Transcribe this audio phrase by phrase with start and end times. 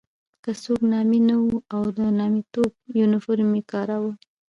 [0.43, 4.11] که څوک نامي نه وو او د نامیتوب یونیفورم یې کاراوه.